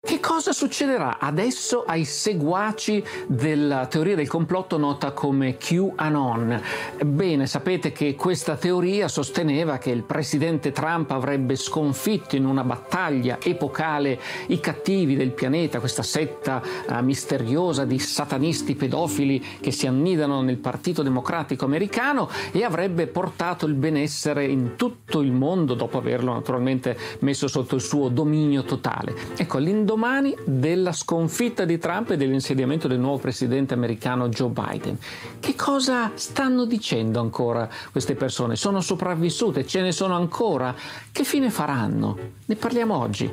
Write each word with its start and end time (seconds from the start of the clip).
Che 0.00 0.20
cosa 0.20 0.52
succederà 0.52 1.18
adesso 1.18 1.82
ai 1.84 2.04
seguaci 2.04 3.02
della 3.26 3.86
teoria 3.86 4.14
del 4.14 4.28
complotto 4.28 4.78
nota 4.78 5.10
come 5.10 5.56
QAnon? 5.56 6.62
Bene, 7.04 7.48
sapete 7.48 7.90
che 7.90 8.14
questa 8.14 8.54
teoria 8.54 9.08
sosteneva 9.08 9.78
che 9.78 9.90
il 9.90 10.04
presidente 10.04 10.70
Trump 10.70 11.10
avrebbe 11.10 11.56
sconfitto 11.56 12.36
in 12.36 12.46
una 12.46 12.62
battaglia 12.62 13.38
epocale 13.42 14.20
i 14.46 14.60
cattivi 14.60 15.16
del 15.16 15.32
pianeta, 15.32 15.80
questa 15.80 16.04
setta 16.04 16.62
uh, 16.62 17.02
misteriosa 17.02 17.84
di 17.84 17.98
satanisti 17.98 18.76
pedofili 18.76 19.44
che 19.60 19.72
si 19.72 19.88
annidano 19.88 20.42
nel 20.42 20.58
Partito 20.58 21.02
Democratico 21.02 21.64
americano 21.64 22.30
e 22.52 22.62
avrebbe 22.62 23.08
portato 23.08 23.66
il 23.66 23.74
benessere 23.74 24.44
in 24.46 24.76
tutto 24.76 25.20
il 25.20 25.32
mondo 25.32 25.74
dopo 25.74 25.98
averlo 25.98 26.32
naturalmente 26.32 26.96
messo 27.18 27.48
sotto 27.48 27.74
il 27.74 27.80
suo 27.80 28.08
dominio 28.08 28.62
totale. 28.62 29.12
Ecco, 29.36 29.58
l'indomani 29.88 30.36
della 30.44 30.92
sconfitta 30.92 31.64
di 31.64 31.78
Trump 31.78 32.10
e 32.10 32.18
dell'insediamento 32.18 32.88
del 32.88 32.98
nuovo 32.98 33.16
presidente 33.16 33.72
americano 33.72 34.28
Joe 34.28 34.50
Biden. 34.50 34.98
Che 35.40 35.54
cosa 35.54 36.12
stanno 36.14 36.66
dicendo 36.66 37.20
ancora 37.20 37.66
queste 37.90 38.14
persone? 38.14 38.54
Sono 38.54 38.82
sopravvissute? 38.82 39.66
Ce 39.66 39.80
ne 39.80 39.92
sono 39.92 40.14
ancora? 40.14 40.74
Che 41.10 41.24
fine 41.24 41.48
faranno? 41.48 42.18
Ne 42.44 42.54
parliamo 42.56 42.98
oggi. 42.98 43.32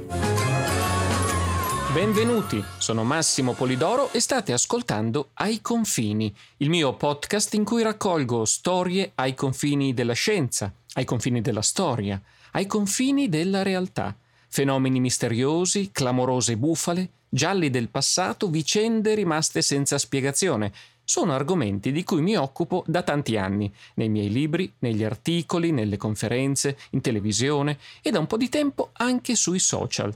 Benvenuti, 1.92 2.64
sono 2.78 3.04
Massimo 3.04 3.52
Polidoro 3.52 4.10
e 4.14 4.22
state 4.22 4.54
ascoltando 4.54 5.32
Ai 5.34 5.60
confini, 5.62 6.34
il 6.58 6.70
mio 6.70 6.94
podcast 6.96 7.54
in 7.56 7.66
cui 7.66 7.84
raccolgo 7.84 8.46
storie 8.46 9.12
ai 9.16 9.34
confini 9.34 9.94
della 9.94 10.14
scienza, 10.14 10.72
ai 10.94 11.04
confini 11.06 11.42
della 11.42 11.62
storia, 11.62 12.22
ai 12.52 12.66
confini 12.66 13.28
della 13.28 13.62
realtà 13.62 14.16
fenomeni 14.56 15.02
misteriosi, 15.02 15.90
clamorose 15.92 16.56
bufale, 16.56 17.10
gialli 17.28 17.70
del 17.70 17.90
passato, 17.90 18.50
vicende 18.50 19.14
rimaste 19.14 19.62
senza 19.62 19.98
spiegazione. 19.98 20.72
Sono 21.04 21.34
argomenti 21.34 21.92
di 21.92 22.06
cui 22.06 22.22
mi 22.22 22.38
occupo 22.38 22.82
da 22.88 23.02
tanti 23.02 23.36
anni, 23.36 23.70
nei 23.96 24.08
miei 24.08 24.30
libri, 24.30 24.72
negli 24.80 25.04
articoli, 25.04 25.74
nelle 25.74 25.98
conferenze, 25.98 26.78
in 26.92 27.02
televisione 27.02 27.78
e 28.02 28.12
da 28.12 28.20
un 28.20 28.28
po' 28.28 28.38
di 28.38 28.48
tempo 28.48 28.92
anche 28.94 29.36
sui 29.36 29.60
social. 29.60 30.16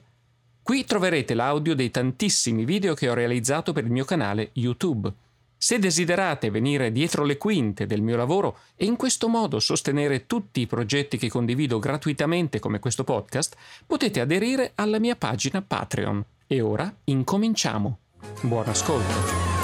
Qui 0.63 0.85
troverete 0.85 1.33
l'audio 1.33 1.75
dei 1.75 1.91
tantissimi 1.91 2.63
video 2.63 2.93
che 2.93 3.09
ho 3.09 3.13
realizzato 3.13 3.73
per 3.73 3.83
il 3.83 3.91
mio 3.91 4.05
canale 4.05 4.51
YouTube. 4.53 5.11
Se 5.61 5.77
desiderate 5.77 6.49
venire 6.51 6.89
dietro 6.89 7.25
le 7.25 7.35
quinte 7.35 7.85
del 7.85 8.01
mio 8.01 8.15
lavoro 8.15 8.59
e 8.77 8.85
in 8.85 8.95
questo 8.95 9.27
modo 9.27 9.59
sostenere 9.59 10.25
tutti 10.25 10.61
i 10.61 10.67
progetti 10.67 11.17
che 11.17 11.27
condivido 11.27 11.79
gratuitamente 11.79 12.59
come 12.59 12.79
questo 12.79 13.03
podcast, 13.03 13.57
potete 13.85 14.21
aderire 14.21 14.71
alla 14.75 14.99
mia 14.99 15.17
pagina 15.17 15.61
Patreon. 15.61 16.23
E 16.47 16.61
ora 16.61 16.91
incominciamo. 17.03 17.97
Buon 18.39 18.69
ascolto. 18.69 19.58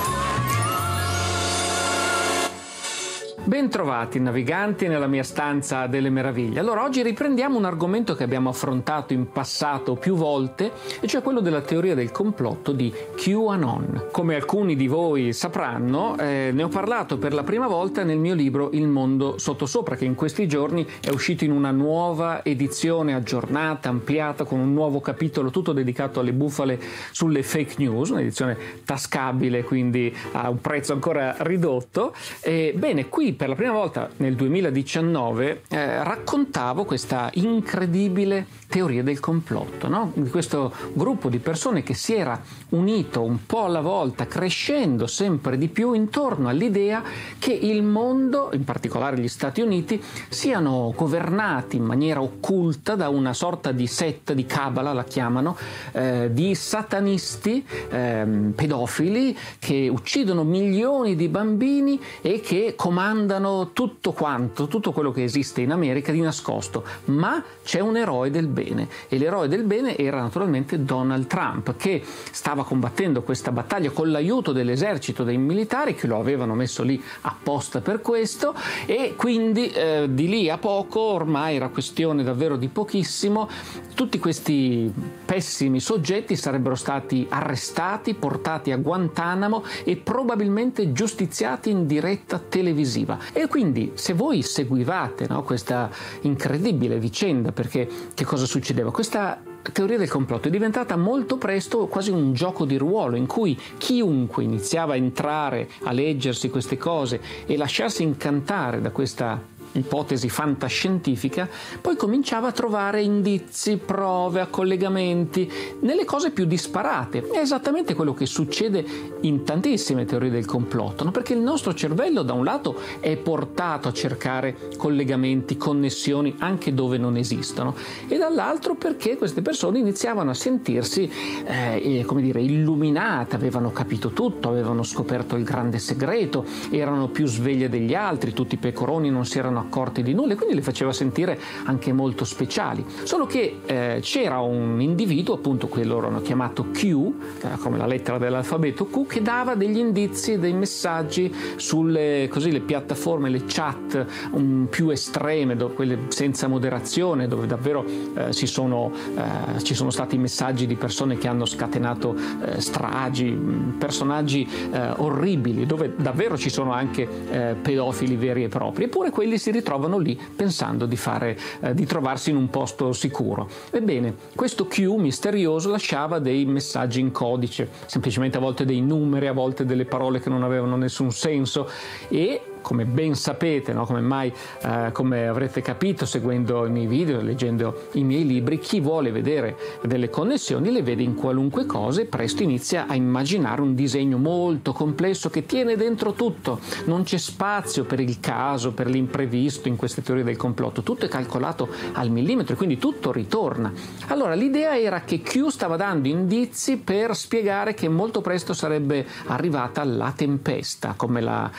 Bentrovati 3.47 4.19
naviganti 4.19 4.87
nella 4.87 5.05
mia 5.05 5.21
stanza 5.21 5.85
delle 5.85 6.09
meraviglie. 6.09 6.59
Allora 6.59 6.83
oggi 6.83 7.03
riprendiamo 7.03 7.59
un 7.59 7.65
argomento 7.65 8.15
che 8.15 8.23
abbiamo 8.23 8.49
affrontato 8.49 9.13
in 9.13 9.31
passato 9.31 9.93
più 9.93 10.15
volte, 10.15 10.71
e 10.99 11.05
cioè 11.05 11.21
quello 11.21 11.41
della 11.41 11.61
teoria 11.61 11.93
del 11.93 12.09
complotto 12.09 12.71
di 12.71 12.91
QAnon. 13.15 14.07
Come 14.11 14.33
alcuni 14.33 14.75
di 14.75 14.87
voi 14.87 15.31
sapranno, 15.31 16.17
eh, 16.17 16.49
ne 16.51 16.63
ho 16.63 16.69
parlato 16.69 17.19
per 17.19 17.35
la 17.35 17.43
prima 17.43 17.67
volta 17.67 18.03
nel 18.03 18.17
mio 18.17 18.33
libro 18.33 18.71
Il 18.71 18.87
mondo 18.87 19.37
sottosopra, 19.37 19.95
che 19.95 20.05
in 20.05 20.15
questi 20.15 20.47
giorni 20.47 20.83
è 20.99 21.09
uscito 21.09 21.43
in 21.43 21.51
una 21.51 21.69
nuova 21.69 22.43
edizione 22.43 23.13
aggiornata, 23.13 23.89
ampliata, 23.89 24.43
con 24.43 24.57
un 24.57 24.73
nuovo 24.73 25.01
capitolo 25.01 25.51
tutto 25.51 25.71
dedicato 25.71 26.19
alle 26.19 26.33
bufale 26.33 26.79
sulle 27.11 27.43
fake 27.43 27.75
news, 27.77 28.09
un'edizione 28.09 28.57
tascabile, 28.83 29.63
quindi 29.63 30.11
a 30.31 30.49
un 30.49 30.59
prezzo 30.59 30.93
ancora 30.93 31.35
ridotto. 31.41 32.11
E, 32.41 32.73
bene, 32.75 33.07
qui 33.07 33.33
per 33.35 33.49
la 33.49 33.55
prima 33.55 33.73
volta 33.73 34.09
nel 34.17 34.35
2019 34.35 35.63
eh, 35.67 36.03
raccontavo 36.03 36.85
questa 36.85 37.29
incredibile 37.33 38.45
teoria 38.67 39.03
del 39.03 39.19
complotto, 39.19 39.87
no? 39.87 40.11
di 40.15 40.29
questo 40.29 40.71
gruppo 40.93 41.29
di 41.29 41.39
persone 41.39 41.83
che 41.83 41.93
si 41.93 42.15
era 42.15 42.41
unito 42.69 43.21
un 43.21 43.45
po' 43.45 43.65
alla 43.65 43.81
volta, 43.81 44.25
crescendo 44.25 45.07
sempre 45.07 45.57
di 45.57 45.67
più 45.67 45.93
intorno 45.93 46.49
all'idea 46.49 47.03
che 47.37 47.51
il 47.53 47.83
mondo, 47.83 48.49
in 48.53 48.63
particolare 48.63 49.19
gli 49.19 49.27
Stati 49.27 49.61
Uniti, 49.61 50.01
siano 50.29 50.93
governati 50.95 51.77
in 51.77 51.83
maniera 51.83 52.21
occulta 52.21 52.95
da 52.95 53.09
una 53.09 53.33
sorta 53.33 53.71
di 53.71 53.87
setta 53.87 54.33
di 54.33 54.45
Kabbalah, 54.45 54.93
la 54.93 55.03
chiamano, 55.03 55.57
eh, 55.91 56.29
di 56.31 56.55
satanisti 56.55 57.65
eh, 57.89 58.25
pedofili 58.55 59.37
che 59.59 59.89
uccidono 59.89 60.43
milioni 60.43 61.15
di 61.15 61.27
bambini 61.27 62.01
e 62.21 62.39
che 62.39 62.73
comandano 62.75 63.24
tutto 63.73 64.11
quanto, 64.11 64.67
tutto 64.67 64.91
quello 64.91 65.11
che 65.11 65.23
esiste 65.23 65.61
in 65.61 65.71
America 65.71 66.11
di 66.11 66.21
nascosto. 66.21 66.83
Ma 67.05 67.43
c'è 67.63 67.79
un 67.79 67.97
eroe 67.97 68.31
del 68.31 68.47
bene 68.47 68.87
e 69.07 69.17
l'eroe 69.17 69.47
del 69.47 69.63
bene 69.63 69.97
era 69.97 70.21
naturalmente 70.21 70.83
Donald 70.83 71.27
Trump 71.27 71.75
che 71.75 72.01
stava 72.31 72.63
combattendo 72.63 73.23
questa 73.23 73.51
battaglia 73.51 73.89
con 73.89 74.11
l'aiuto 74.11 74.51
dell'esercito 74.51 75.23
dei 75.23 75.37
militari 75.37 75.95
che 75.95 76.07
lo 76.07 76.19
avevano 76.19 76.53
messo 76.53 76.83
lì 76.83 77.01
apposta 77.21 77.81
per 77.81 78.01
questo 78.01 78.53
e 78.85 79.15
quindi 79.15 79.69
eh, 79.69 80.07
di 80.09 80.27
lì 80.27 80.49
a 80.49 80.57
poco 80.57 80.99
ormai 80.99 81.55
era 81.55 81.69
questione 81.69 82.23
davvero 82.23 82.55
di 82.55 82.67
pochissimo 82.67 83.49
tutti 83.95 84.19
questi 84.19 84.93
pessimi 85.25 85.79
soggetti 85.79 86.35
sarebbero 86.35 86.75
stati 86.75 87.25
arrestati 87.29 88.13
portati 88.13 88.71
a 88.71 88.77
Guantanamo 88.77 89.63
e 89.83 89.95
probabilmente 89.95 90.91
giustiziati 90.91 91.69
in 91.69 91.87
diretta 91.87 92.39
televisiva 92.39 93.14
e 93.33 93.47
quindi 93.47 93.91
se 93.95 94.13
voi 94.13 94.41
seguivate 94.41 95.27
no, 95.27 95.43
questa 95.43 95.89
incredibile 96.21 96.99
vicenda 96.99 97.51
perché 97.51 97.87
che 98.13 98.25
cosa 98.25 98.45
succedeva? 98.45 98.91
Questa 98.91 99.41
teoria 99.71 99.97
del 99.97 100.09
complotto 100.09 100.47
è 100.47 100.51
diventata 100.51 100.95
molto 100.95 101.37
presto 101.37 101.87
quasi 101.87 102.11
un 102.11 102.33
gioco 102.33 102.65
di 102.65 102.77
ruolo 102.77 103.15
in 103.15 103.25
cui 103.25 103.59
chiunque 103.77 104.43
iniziava 104.43 104.93
a 104.93 104.97
entrare 104.97 105.69
a 105.83 105.91
leggersi 105.91 106.49
queste 106.49 106.77
cose 106.77 107.19
e 107.45 107.57
lasciarsi 107.57 108.03
incantare 108.03 108.81
da 108.81 108.91
questa 108.91 109.53
ipotesi 109.79 110.29
fantascientifica, 110.29 111.47
poi 111.81 111.95
cominciava 111.95 112.47
a 112.47 112.51
trovare 112.51 113.01
indizi, 113.01 113.77
prove, 113.77 114.47
collegamenti 114.49 115.51
nelle 115.81 116.05
cose 116.05 116.31
più 116.31 116.45
disparate. 116.45 117.27
È 117.29 117.39
esattamente 117.39 117.93
quello 117.93 118.13
che 118.13 118.25
succede 118.25 118.85
in 119.21 119.43
tantissime 119.43 120.05
teorie 120.05 120.29
del 120.29 120.45
complotto, 120.45 121.03
no? 121.03 121.11
perché 121.11 121.33
il 121.33 121.39
nostro 121.39 121.73
cervello 121.73 122.21
da 122.21 122.33
un 122.33 122.43
lato 122.43 122.79
è 122.99 123.15
portato 123.17 123.87
a 123.87 123.93
cercare 123.93 124.69
collegamenti, 124.77 125.57
connessioni 125.57 126.35
anche 126.39 126.73
dove 126.73 126.97
non 126.97 127.17
esistono 127.17 127.75
e 128.07 128.17
dall'altro 128.17 128.75
perché 128.75 129.17
queste 129.17 129.41
persone 129.41 129.79
iniziavano 129.79 130.29
a 130.29 130.33
sentirsi 130.33 131.09
eh, 131.45 132.03
come 132.05 132.21
dire, 132.21 132.41
illuminate, 132.41 133.35
avevano 133.35 133.71
capito 133.71 134.09
tutto, 134.09 134.49
avevano 134.49 134.83
scoperto 134.83 135.35
il 135.35 135.43
grande 135.43 135.79
segreto, 135.79 136.45
erano 136.69 137.07
più 137.07 137.25
sveglie 137.25 137.69
degli 137.69 137.93
altri, 137.93 138.33
tutti 138.33 138.55
i 138.55 138.57
pecoroni 138.57 139.09
non 139.09 139.25
si 139.25 139.37
erano 139.39 139.64
accorti 139.65 140.01
di 140.01 140.13
nulla 140.13 140.33
e 140.33 140.35
quindi 140.35 140.55
le 140.55 140.61
faceva 140.61 140.93
sentire 140.93 141.39
anche 141.65 141.91
molto 141.93 142.25
speciali. 142.25 142.85
Solo 143.03 143.25
che 143.25 143.59
eh, 143.65 143.99
c'era 144.01 144.39
un 144.39 144.79
individuo, 144.81 145.35
appunto 145.35 145.67
che 145.67 145.83
loro 145.83 146.07
hanno 146.07 146.21
chiamato 146.21 146.67
Q, 146.71 147.11
come 147.59 147.77
la 147.77 147.85
lettera 147.85 148.17
dell'alfabeto 148.17 148.85
Q, 148.85 149.05
che 149.07 149.21
dava 149.21 149.55
degli 149.55 149.77
indizi, 149.77 150.39
dei 150.39 150.53
messaggi 150.53 151.33
sulle 151.57 152.27
così, 152.29 152.51
le 152.51 152.61
piattaforme, 152.61 153.29
le 153.29 153.43
chat 153.45 154.05
um, 154.31 154.67
più 154.69 154.89
estreme, 154.89 155.55
dove, 155.55 155.73
quelle 155.73 155.99
senza 156.07 156.47
moderazione, 156.47 157.27
dove 157.27 157.47
davvero 157.47 157.85
eh, 158.15 158.31
sono, 158.31 158.91
eh, 159.15 159.63
ci 159.63 159.73
sono 159.73 159.89
stati 159.89 160.17
messaggi 160.17 160.65
di 160.65 160.75
persone 160.75 161.17
che 161.17 161.27
hanno 161.27 161.45
scatenato 161.45 162.15
eh, 162.15 162.61
stragi, 162.61 163.37
personaggi 163.77 164.47
eh, 164.71 164.89
orribili, 164.97 165.65
dove 165.65 165.93
davvero 165.95 166.37
ci 166.37 166.49
sono 166.49 166.71
anche 166.71 167.07
eh, 167.29 167.55
pedofili 167.61 168.15
veri 168.15 168.43
e 168.43 168.47
propri. 168.47 168.85
Eppure 168.85 169.09
quelli 169.09 169.37
si 169.45 169.51
ritrovano 169.51 169.99
lì 169.99 170.19
pensando 170.35 170.87
di, 170.87 170.95
fare, 170.95 171.37
eh, 171.61 171.75
di 171.75 171.85
trovarsi 171.85 172.31
in 172.31 172.35
un 172.35 172.49
posto 172.49 172.93
sicuro. 172.93 173.47
Ebbene, 173.69 174.15
questo 174.33 174.65
Q 174.65 174.79
misterioso 174.97 175.69
lasciava 175.69 176.17
dei 176.17 176.45
messaggi 176.45 176.99
in 176.99 177.11
codice, 177.11 177.69
semplicemente 177.85 178.37
a 178.37 178.39
volte 178.39 178.65
dei 178.65 178.81
numeri, 178.81 179.27
a 179.27 179.33
volte 179.33 179.63
delle 179.63 179.85
parole 179.85 180.19
che 180.19 180.29
non 180.29 180.41
avevano 180.41 180.77
nessun 180.77 181.11
senso 181.11 181.69
e 182.07 182.41
come 182.65 182.85
ben 182.85 183.13
sapete, 183.13 183.73
no? 183.73 183.85
come 183.85 184.01
mai 184.01 184.33
eh, 184.63 184.89
come 184.91 185.27
avrete 185.27 185.61
capito 185.61 186.07
seguendo 186.07 186.65
i 186.65 186.71
miei 186.71 186.87
video, 186.87 187.21
leggendo 187.21 187.89
i 187.91 188.03
miei 188.03 188.25
libri, 188.25 188.57
chi 188.57 188.79
vuole 188.79 189.11
vedere 189.11 189.55
delle 189.83 190.09
connessioni 190.09 190.71
le 190.71 190.81
vede 190.81 191.03
in 191.03 191.13
qualunque 191.13 191.67
cosa 191.67 192.01
e 192.01 192.05
presto 192.05 192.41
inizia 192.41 192.87
a 192.87 192.95
immaginare 192.95 193.61
un 193.61 193.75
disegno 193.75 194.17
molto 194.17 194.73
complesso 194.73 195.29
che 195.29 195.45
tiene 195.45 195.75
dentro 195.75 196.13
tutto. 196.13 196.59
Non 196.85 197.03
c'è 197.03 197.17
spazio 197.17 197.83
per 197.83 197.99
il 197.99 198.19
caso, 198.19 198.71
per 198.71 198.87
l'imprevisto 198.87 199.67
in 199.67 199.75
queste 199.75 200.01
teorie 200.01 200.23
del 200.23 200.35
complotto, 200.35 200.81
tutto 200.81 201.05
è 201.05 201.07
calcolato 201.07 201.69
al 201.91 202.09
millimetro 202.09 202.55
e 202.55 202.57
quindi 202.57 202.79
tutto 202.79 203.11
ritorna. 203.11 203.71
Allora 204.07 204.33
l'idea 204.33 204.75
era 204.75 205.01
che 205.01 205.21
Q 205.21 205.49
stava 205.49 205.75
dando 205.75 206.07
indizi 206.07 206.77
per 206.77 207.15
spiegare 207.15 207.75
che 207.75 207.87
molto 207.89 208.21
presto 208.21 208.53
sarebbe 208.53 209.05
arrivata 209.27 209.83
la 209.83 210.11
tempesta, 210.15 210.95
come 210.97 211.21
la, 211.21 211.51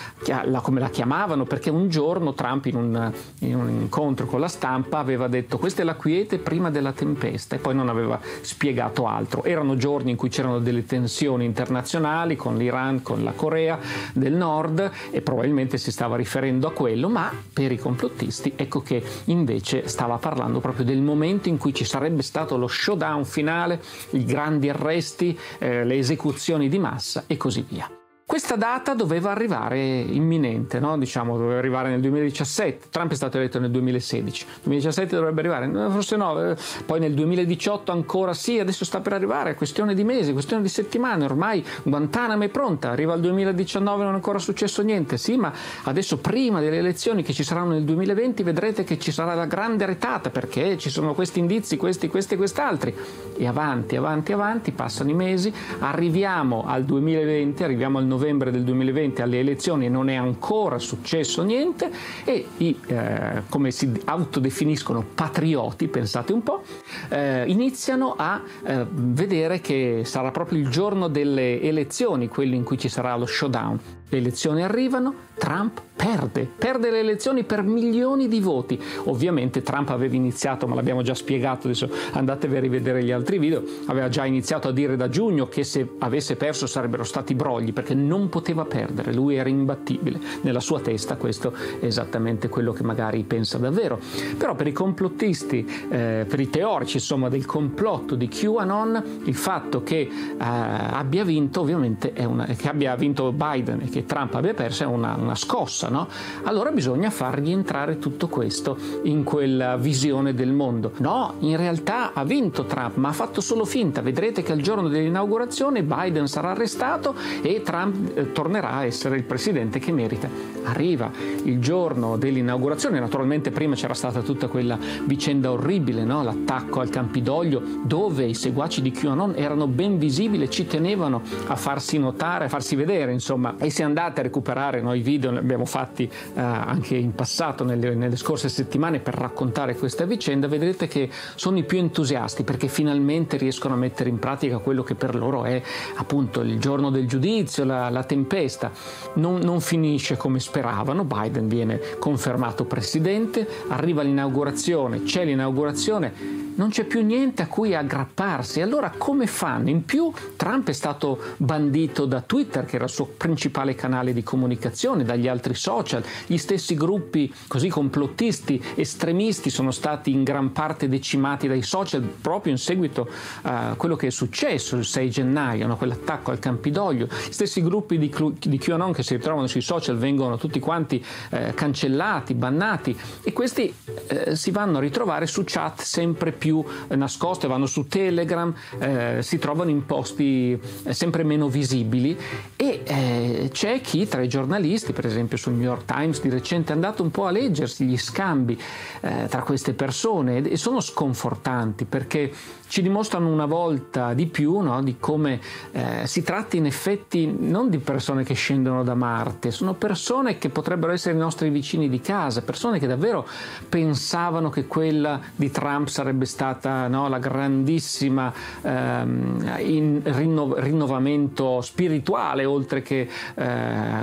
la, 0.45 0.61
come 0.61 0.81
la 0.81 0.95
chiamavano 0.97 1.45
perché 1.45 1.69
un 1.69 1.91
giorno 1.91 2.33
Trump 2.33 2.65
in 2.65 2.77
un, 2.77 3.13
in 3.41 3.55
un, 3.55 3.69
incontro 3.69 4.25
con 4.25 4.41
la 4.41 4.49
stampa 4.49 4.97
aveva 4.97 5.29
detto 5.29 5.59
questa 5.59 5.83
è 5.83 5.85
la 5.85 5.95
quiete 5.95 6.39
prima 6.39 6.71
della 6.71 6.93
tempesta 6.93 7.55
e 7.55 7.59
poi 7.59 7.75
non 7.75 7.91
aveva 7.91 8.19
spiegato 8.41 9.07
altro. 9.07 9.45
Erano 9.45 9.77
giorni 9.77 10.13
in 10.13 10.17
cui 10.17 10.31
c'erano 10.31 10.59
delle 10.59 10.87
tensioni 10.87 11.45
internazionali 11.45 12.35
con 12.35 12.57
l'Iran, 12.57 13.03
con 13.03 13.23
la 13.23 13.33
Corea 13.33 13.79
del 14.15 14.33
Nord 14.33 14.91
e 15.11 15.21
probabilmente 15.21 15.77
si 15.77 15.93
stava 15.93 16.17
riferendo 16.17 16.67
a 16.67 16.73
quello, 16.73 17.11
ma 17.11 17.31
per 17.53 17.73
i 17.73 17.77
complottisti 17.77 18.55
ecco 18.57 18.81
che 18.81 19.03
invece 19.25 19.89
stava 19.89 20.17
parlando 20.17 20.61
proprio 20.61 20.87
del 20.87 21.03
momento 21.03 21.51
in 21.51 21.59
cui 21.59 21.75
ci 21.75 21.85
sarebbe 21.85 22.23
stato 22.23 22.57
lo 22.57 22.69
showdown 22.69 23.27
finale, 23.27 23.83
i 24.13 24.25
grandi 24.25 24.71
arresti, 24.71 25.39
eh, 25.59 25.85
le 25.85 25.99
esecuzioni 25.99 26.71
di 26.71 26.79
massa 26.79 27.25
e 27.27 27.37
così 27.37 27.67
via. 27.69 27.87
Questa 28.29 28.57
data 28.57 28.95
doveva 28.95 29.31
arrivare 29.31 29.79
imminente, 29.79 30.81
no? 30.81 30.99
diciamo, 30.99 31.37
doveva 31.39 31.59
arrivare 31.59 31.91
nel 31.91 32.01
2017, 32.01 32.89
Trump 32.91 33.13
è 33.13 33.15
stato 33.15 33.37
eletto 33.37 33.61
nel 33.61 33.71
2016, 33.71 34.45
nel 34.47 34.55
2017 34.63 35.15
dovrebbe 35.15 35.41
arrivare, 35.43 35.91
forse 35.91 36.17
no, 36.17 36.57
poi 36.87 36.99
nel 36.99 37.15
2018 37.15 37.93
ancora 37.93 38.35
sì, 38.35 38.59
adesso 38.59 38.85
sta 38.85 38.99
per 38.99 39.13
arrivare, 39.13 39.51
è 39.51 39.55
questione 39.55 39.95
di 39.95 40.03
mesi, 40.03 40.33
questione 40.33 40.63
di 40.63 40.69
settimane, 40.69 41.25
ormai 41.25 41.65
Guantanamo 41.85 42.43
è 42.43 42.49
pronta, 42.49 42.91
arriva 42.91 43.15
il 43.15 43.21
2019 43.21 44.03
non 44.03 44.15
è 44.15 44.17
ancora 44.17 44.41
successo 44.41 44.83
niente, 44.83 45.19
sì, 45.19 45.37
ma 45.37 45.53
adesso 45.85 46.19
prima 46.19 46.59
delle 46.59 46.79
elezioni 46.79 47.23
che 47.23 47.33
ci 47.33 47.45
saranno 47.45 47.75
nel 47.75 47.85
2020 47.85 48.43
vedrete 48.43 48.83
che 48.83 48.99
ci 48.99 49.13
sarà 49.13 49.35
la 49.35 49.47
grande 49.47 49.87
retata 49.87 50.31
perché 50.31 50.77
ci 50.79 50.91
sono 50.91 51.15
questi 51.15 51.39
indizi, 51.39 51.77
questi, 51.77 52.09
questi 52.09 52.35
e 52.35 52.37
quest'altri, 52.39 52.93
e 53.37 53.47
avanti, 53.47 53.95
avanti, 53.95 54.33
avanti, 54.33 54.73
passano 54.73 55.11
i 55.11 55.15
mesi, 55.15 55.55
arriviamo 55.79 56.65
al 56.67 56.85
2020, 56.85 57.63
arriviamo 57.63 57.99
al 57.99 58.03
novembre 58.03 58.15
novembre 58.17 58.51
del 58.51 58.65
2020 58.65 59.21
alle 59.21 59.39
elezioni 59.39 59.89
non 59.91 60.09
è 60.09 60.15
ancora 60.15 60.79
successo 60.79 61.43
niente 61.43 61.91
e 62.25 62.47
i, 62.59 62.79
eh, 62.87 63.43
come 63.49 63.71
si 63.71 63.93
autodefiniscono 64.05 65.05
patrioti, 65.15 65.87
pensate 65.89 66.33
un 66.33 66.43
po', 66.43 66.63
eh, 67.11 67.45
iniziano 67.47 68.15
a 68.17 68.43
eh, 68.65 68.87
vedere 68.91 69.61
che 69.61 70.03
sarà 70.05 70.31
proprio 70.31 70.59
il 70.59 70.69
giorno 70.69 71.09
delle 71.09 71.61
elezioni, 71.61 72.29
quello 72.29 72.55
in 72.55 72.65
cui 72.65 72.79
ci 72.79 72.89
sarà 72.89 73.15
lo 73.17 73.27
showdown. 73.27 73.79
Le 74.09 74.19
elezioni 74.19 74.63
arrivano, 74.63 75.13
Trump 75.37 75.83
perde, 75.97 76.49
perde 76.57 76.91
le 76.91 77.01
elezioni 77.01 77.43
per 77.43 77.63
milioni 77.63 78.29
di 78.29 78.39
voti. 78.39 78.81
Ovviamente 79.05 79.63
Trump 79.63 79.89
aveva 79.91 80.15
iniziato, 80.15 80.69
ma 80.69 80.77
l'abbiamo 80.77 81.03
già 81.03 81.15
spiegato, 81.15 81.67
adesso 81.67 81.91
andatevi 82.13 82.57
a 82.57 82.61
rivedere 82.61 83.03
gli 83.03 83.11
altri 83.11 83.39
video, 83.39 83.65
aveva 83.87 84.09
già 84.09 84.25
iniziato 84.25 84.69
a 84.69 84.73
dire 84.73 84.97
da 84.97 85.09
giugno 85.09 85.49
che 85.49 85.65
se 85.65 85.95
avesse 85.99 86.37
perso 86.37 86.67
sarebbero 86.69 87.03
stati 87.03 87.35
brogli 87.35 87.73
perché 87.73 87.95
non 87.95 88.29
poteva 88.29 88.65
perdere, 88.65 89.13
lui 89.13 89.35
era 89.35 89.49
imbattibile. 89.49 90.21
Nella 90.43 90.61
sua 90.61 90.79
testa 90.79 91.17
questo 91.17 91.53
è 91.81 91.87
esattamente 91.87 92.49
quello 92.49 92.73
che 92.73 92.85
magari 92.85 93.25
pensa 93.25 93.59
davvero. 93.59 93.99
Però 94.39 94.55
per 94.55 94.69
i 94.69 94.73
complottisti, 94.73 95.69
eh, 95.89 96.25
per 96.29 96.39
i 96.39 96.49
teorici 96.49 96.99
insomma 96.99 97.29
del 97.29 97.45
complotto 97.45 98.15
di 98.15 98.29
QAnon, 98.29 99.23
il 99.25 99.35
fatto 99.35 99.83
che 99.83 99.99
eh, 99.99 100.09
abbia 100.39 101.25
vinto 101.25 101.63
ovviamente 101.63 102.13
è 102.13 102.25
una, 102.25 102.45
che 102.45 102.69
abbia 102.69 102.95
vinto 102.95 103.33
Biden 103.33 103.81
che 103.97 104.05
Trump 104.05 104.35
abbia 104.35 104.53
perso 104.53 104.83
è 104.83 104.87
una, 104.87 105.17
una 105.19 105.35
scossa, 105.35 105.89
no? 105.89 106.07
Allora 106.43 106.71
bisogna 106.71 107.09
far 107.09 107.39
rientrare 107.39 107.99
tutto 107.99 108.29
questo 108.29 108.77
in 109.05 109.25
quella 109.25 109.79
visione 109.79 110.35
del 110.35 110.53
mondo. 110.53 110.93
No, 110.99 111.37
in 111.39 111.57
realtà 111.57 112.13
ha 112.13 112.23
vinto 112.23 112.65
Trump, 112.65 112.97
ma 112.97 113.09
ha 113.09 113.13
fatto 113.13 113.41
solo 113.41 113.65
finta. 113.65 114.03
Vedrete 114.03 114.43
che 114.43 114.53
al 114.53 114.61
giorno 114.61 114.89
dell'inaugurazione 114.89 115.83
Biden 115.83 116.29
sarà 116.29 116.51
arrestato 116.51 117.15
e 117.41 117.63
Trump 117.63 118.19
eh, 118.19 118.33
tornerà 118.33 118.73
a 118.73 118.85
essere 118.85 119.17
il 119.17 119.25
presidente 119.25 119.79
che 119.79 119.93
merita. 119.93 120.29
Arriva 120.65 121.11
il 121.45 121.59
giorno 121.59 122.19
dell'inaugurazione, 122.19 123.01
naturalmente 123.01 123.51
prima 123.51 123.77
c'era 123.77 123.95
stata 123.95 124.21
tutta 124.21 124.49
quella 124.49 124.79
vicenda 125.05 125.53
orribile, 125.53 126.05
no? 126.05 126.23
l'attacco 126.23 126.81
al 126.81 126.91
Campidoglio, 126.91 127.63
dove 127.83 128.25
i 128.25 128.35
seguaci 128.35 128.83
di 128.83 128.91
QAnon 128.91 129.35
erano 129.37 129.67
ben 129.67 129.97
visibili, 129.97 130.51
ci 130.51 130.67
tenevano 130.67 131.23
a 131.47 131.57
farsi 131.57 131.99
notare, 131.99 132.45
a 132.45 132.49
farsi 132.49 132.77
vedere, 132.77 133.13
insomma, 133.13 133.55
e 133.59 133.71
se 133.71 133.85
andate 133.87 134.21
a 134.21 134.23
recuperare 134.25 134.81
noi 134.81 135.01
video, 135.01 135.31
ne 135.31 135.39
abbiamo 135.39 135.65
fatti 135.65 136.05
eh, 136.05 136.41
anche 136.41 136.97
in 136.97 137.15
passato, 137.15 137.65
nelle, 137.65 137.95
nelle, 137.95 138.17
scorse 138.17 138.49
settimane, 138.49 138.99
per 138.99 139.15
raccontare 139.15 139.77
questa 139.77 140.05
vicenda, 140.05 140.49
vedrete 140.49 140.87
che 140.87 141.09
sono 141.35 141.59
i 141.59 141.65
più 141.65 141.79
entusiasti 141.79 142.43
perché 142.43 142.69
finalmente 142.69 143.37
riescono 143.37 143.75
a 143.75 143.77
mettere 143.77 144.11
in 144.11 144.19
pratica 144.19 144.59
quello 144.59 144.83
che 144.83 144.95
per 144.95 145.15
loro 145.15 145.45
è 145.45 145.61
appunto 145.97 146.41
il 146.41 146.59
giorno 146.59 146.91
del 146.91 147.07
giudizio, 147.07 147.65
la, 147.65 147.89
la 147.89 148.05
tempesta. 148.05 148.71
Non, 149.15 149.41
non 149.41 149.61
finisce 149.61 150.17
come 150.17 150.41
speravano, 150.41 151.05
Biden 151.05 151.49
viene 151.49 151.81
confermato 151.99 152.65
presidente, 152.65 153.47
arriva 153.69 154.03
l'inaugurazione, 154.03 155.03
c'è 155.03 155.25
l'inaugurazione 155.25 156.45
non 156.57 156.71
c'è 156.71 156.85
più 156.85 157.05
niente 157.05 157.43
a 157.43 157.47
cui 157.47 157.75
aggrapparsi. 157.75 158.61
Allora 158.61 158.93
come 158.97 159.27
fanno? 159.27 159.69
In 159.69 159.85
più 159.85 160.11
Trump 160.37 160.69
è 160.69 160.73
stato 160.73 161.19
bandito 161.37 162.07
da 162.07 162.21
Twitter, 162.21 162.65
che 162.65 162.77
era 162.77 162.85
il 162.85 162.91
suo 162.91 163.07
principale 163.07 163.75
canale 163.77 164.13
di 164.13 164.25
comunicazione, 164.25 165.05
dagli 165.05 165.29
altri 165.29 165.55
social. 165.55 166.03
Gli 166.27 166.37
stessi 166.37 166.75
gruppi 166.75 167.33
così 167.47 167.69
complottisti, 167.69 168.61
estremisti 168.75 169.51
sono 169.51 169.71
stati 169.71 170.11
in 170.11 170.25
gran 170.25 170.51
parte 170.53 170.89
decimati 170.89 171.47
dai 171.47 171.63
social 171.63 172.03
proprio 172.03 172.53
in 172.53 172.59
seguito 172.59 173.09
a 173.43 173.75
quello 173.77 173.95
che 173.95 174.09
è 174.09 174.11
successo 174.11 174.77
il 174.77 174.85
6 174.85 175.11
gennaio, 175.11 175.67
no? 175.67 175.77
quell'attacco 175.77 176.33
al 176.33 176.41
Campidoglio. 176.41 177.07
Gli 177.07 177.33
stessi 177.33 177.63
gruppi 177.63 177.99
di, 177.99 178.13
di 178.39 178.59
QAnon 178.59 178.93
che 178.93 179.05
si 179.05 179.15
ritrovano 179.15 179.47
sui 179.47 179.61
social 179.61 179.97
vengono 179.97 180.37
tutti 180.37 180.59
quanti 180.59 181.05
eh, 181.31 181.55
cancellati, 181.55 182.35
bannati 182.35 182.99
e 183.23 183.33
questi 183.33 183.73
eh, 184.09 184.35
si 184.35 184.51
vanno 184.51 184.79
a 184.79 184.81
ritrovare 184.81 185.27
su 185.27 185.43
chat 185.45 185.83
sempre 185.83 186.33
più 186.33 186.47
più 186.47 186.65
nascoste, 186.91 187.49
vanno 187.49 187.67
su 187.67 187.89
Telegram, 187.89 188.55
eh, 188.79 189.19
si 189.21 189.39
trovano 189.39 189.71
in 189.71 189.85
posti 189.85 190.59
eh, 190.85 190.95
sempre 190.95 191.25
meno 191.25 191.49
visibili 191.49 192.17
e 192.55 192.83
eh, 192.85 193.51
c'è 193.67 193.81
chi 193.81 194.07
tra 194.07 194.23
i 194.23 194.29
giornalisti, 194.29 194.93
per 194.93 195.07
esempio 195.07 195.37
sul 195.37 195.55
New 195.55 195.63
York 195.63 195.87
Times 195.87 196.21
di 196.21 196.29
recente, 196.29 196.71
è 196.71 196.75
andato 196.75 197.03
un 197.03 197.11
po' 197.11 197.27
a 197.27 197.33
leggersi 197.33 197.85
gli 197.85 197.99
scambi 197.99 198.57
eh, 199.01 199.27
tra 199.29 199.43
queste 199.43 199.73
persone 199.73 200.41
e 200.49 200.57
sono 200.57 200.79
sconfortanti 200.81 201.85
perché 201.85 202.31
ci 202.69 202.83
dimostrano 202.83 203.29
una 203.29 203.47
volta 203.47 204.13
di 204.13 204.27
più 204.27 204.59
no, 204.59 204.83
di 204.83 204.97
come 204.99 205.41
eh, 205.73 206.07
si 206.07 206.23
tratti 206.23 206.57
in 206.57 206.67
effetti 206.67 207.33
non 207.39 207.71
di 207.71 207.79
persone 207.79 208.25
che 208.25 208.35
scendono 208.35 208.83
da 208.83 208.95
Marte, 208.95 209.51
sono 209.51 209.75
persone 209.75 210.39
che 210.39 210.49
potrebbero 210.49 210.93
essere 210.93 211.15
i 211.15 211.19
nostri 211.19 211.51
vicini 211.51 211.89
di 211.89 212.01
casa, 212.01 212.43
persone 212.43 212.79
che 212.79 212.87
davvero 212.87 213.27
pensavano 213.69 214.51
che 214.51 214.67
quella 214.67 215.21
di 215.35 215.51
Trump 215.51 215.89
sarebbe 215.89 216.25
stata 216.25 216.89
no, 216.89 217.09
la 217.09 217.19
grandissima 217.19 218.33
ehm, 218.63 219.57
rinno- 219.57 220.55
rinnovamento 220.59 221.61
spirituale 221.61 222.45
oltre 222.45 222.83
che 222.83 223.09
eh, 223.35 223.56